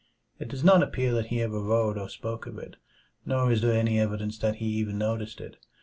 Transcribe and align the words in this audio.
It 0.39 0.47
does 0.47 0.63
not 0.63 0.81
appear 0.81 1.13
that 1.13 1.27
he 1.27 1.43
ever 1.43 1.59
wrote 1.59 1.95
or 1.95 2.09
spoke 2.09 2.47
of 2.47 2.57
it, 2.57 2.77
nor 3.23 3.51
is 3.51 3.61
there 3.61 3.73
any 3.79 3.99
evidence 3.99 4.39
that 4.39 4.55
he 4.55 4.65
even 4.65 4.97
noticed 4.97 5.39
it. 5.39 5.57